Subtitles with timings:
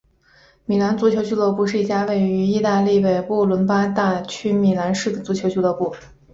[0.65, 5.95] 米兰足球俱乐部是一家位于义大利北部伦巴第大区米兰市的足球俱乐部。